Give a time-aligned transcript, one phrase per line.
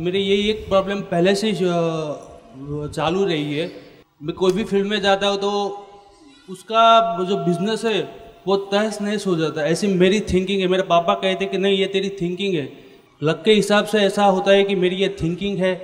[0.00, 3.70] मेरी यही एक प्रॉब्लम पहले से चालू रही है।
[4.20, 5.50] मैं कोई भी फ़ील्ड में जाता हूँ तो
[6.48, 6.84] उसका
[7.24, 8.00] जो बिज़नेस है,
[8.46, 11.78] वो तहस नहस हो जाता है। ऐसी मेरी थिंकिंग है। मेरे पापा कहते कि नहीं,
[11.78, 12.68] ये तेरी थिंकिंग है।
[13.20, 15.74] लक के हिसाब से ऐसा होता है कि मेरी ये थिंकिंग है।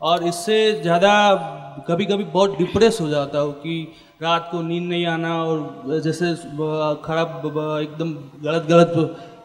[0.00, 1.12] और इससे ज़्यादा
[1.88, 3.76] कभी कभी बहुत डिप्रेस हो जाता हूँ कि
[4.22, 6.34] रात को नींद नहीं आना और जैसे
[7.04, 7.46] खराब
[7.82, 8.12] एकदम
[8.44, 8.92] गलत गलत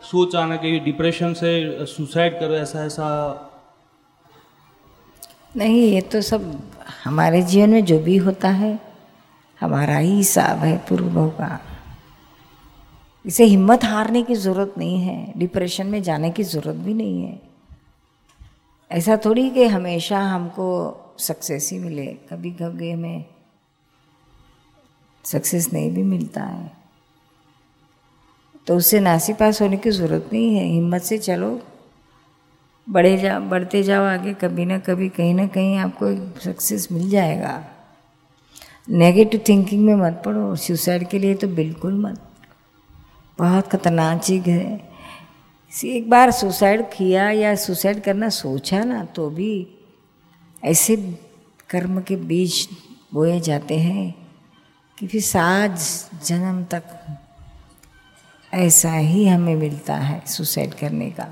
[0.04, 3.48] सोच आना कि डिप्रेशन से सुसाइड करो, ऐसा ऐसा।
[5.58, 6.72] नहीं, ये तो सब
[7.04, 8.80] हमारे जीवन में जो भी होता है,
[9.60, 11.60] हमारा ही हिसाब है पूर्व का।
[13.26, 17.42] इसे हिम्मत हारने की ज़रूरत नहीं है डिप्रेशन में जाने की ज़रूरत भी नहीं है।
[18.92, 20.68] ऐसा थोड़ी कि हमेशा हमको
[21.20, 23.26] सक्सेस ही मिले। कभी कभी हमें
[25.26, 26.81] सक्सेस नहीं भी मिलता है।
[28.68, 31.62] तो उससे नासी पास होने की ज़रूरत नहीं है। हिम्मत से चलो।
[32.90, 37.66] बढ़े जा, बढ़ते जाओ आगे। कभी ना कभी, कहीं ना कहीं आपको सक्सेस मिल जाएगा।
[38.90, 42.28] नेगेटिव थिंकिंग में मत पड़ो। सुसाइड के लिए तो बिल्कुल मत।
[43.40, 44.92] बहुत खतरनाक चीज़ है।
[45.86, 49.68] एक बार सुसाइड किया या सुसाइड करना सोचा ना तो भी
[50.64, 50.96] ऐसे
[51.70, 52.70] कर्म के बीज
[53.14, 54.30] बोए जाते हैं
[55.00, 55.80] कि फिर सात
[56.26, 56.84] जन्म तक
[58.54, 61.28] ऐसा ही हमें मिलता है सुसाइड करने का।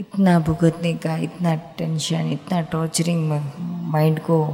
[0.00, 3.30] इतना भुगतने का, इतना टेंशन, इतना टॉर्चरिंग
[3.92, 4.44] माइंड को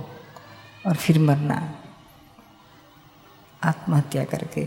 [0.86, 1.74] और फिर मरना।
[3.62, 4.64] आत्महत्या करके।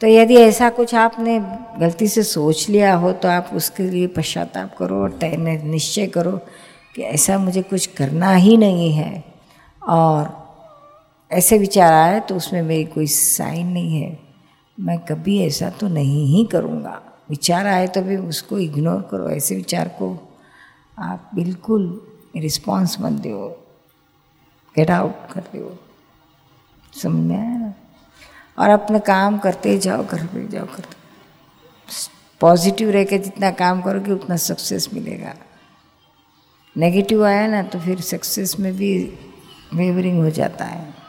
[0.00, 1.38] तो यदि ऐसा कुछ आपने
[1.78, 6.32] गलती से सोच लिया हो तो आप उसके लिए पश्चाताप करो और तय निश्चय करो
[6.96, 9.24] कि ऐसा मुझे कुछ करना ही नहीं है।
[9.82, 10.32] और
[11.30, 14.33] ऐसे विचार आए तो उसमें मेरी कोई साइन नहीं है।
[14.80, 19.56] मैं कभी ऐसा तो नहीं ही करूँगा। विचार आए तो भी उसको इग्नोर करो। ऐसे
[19.56, 20.34] विचार को
[20.98, 23.48] आप बिल्कुल रिस्पॉन्स मत दो।
[24.76, 25.78] गेट आउट कर दो।
[26.92, 27.74] समझ में आया ना?
[28.58, 31.02] और अपना काम करते जाओ करते जाओ करते
[32.40, 35.34] पॉजिटिव रह के जितना काम करोगे, उतना सक्सेस मिलेगा।
[36.76, 39.18] नेगेटिव आया ना तो फिर सक्सेस में भी
[39.74, 41.03] वेवरिंग हो जाता है।